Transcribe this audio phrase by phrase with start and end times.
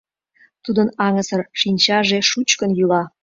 [0.63, 3.03] Тудын аҥысыр шинчаже шучкын йӱла.